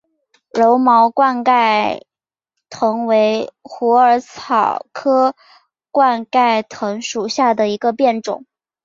[0.51, 2.01] 柔毛冠盖
[2.71, 5.35] 藤为虎耳草科
[5.91, 8.43] 冠盖藤属下的一个变种。